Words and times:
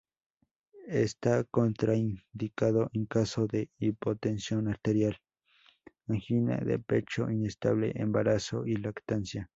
Esta 0.87 1.43
contraindicado 1.43 2.89
en 2.93 3.05
caso 3.05 3.45
de 3.45 3.69
hipotensión 3.77 4.67
arterial, 4.67 5.17
angina 6.07 6.57
de 6.57 6.79
pecho 6.79 7.29
inestable, 7.29 7.91
embarazo 7.95 8.65
y 8.65 8.77
lactancia. 8.77 9.47